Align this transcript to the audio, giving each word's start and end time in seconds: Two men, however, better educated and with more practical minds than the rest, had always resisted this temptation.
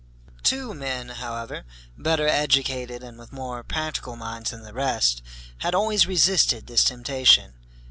Two 0.41 0.73
men, 0.73 1.09
however, 1.09 1.63
better 1.95 2.27
educated 2.27 3.03
and 3.03 3.19
with 3.19 3.31
more 3.31 3.61
practical 3.63 4.15
minds 4.15 4.49
than 4.49 4.63
the 4.63 4.73
rest, 4.73 5.21
had 5.59 5.75
always 5.75 6.07
resisted 6.07 6.65
this 6.65 6.83
temptation. 6.83 7.53